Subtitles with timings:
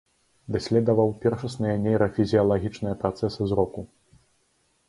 [0.53, 3.81] Даследаваў першасныя нейрафізіялагічныя працэсы зроку.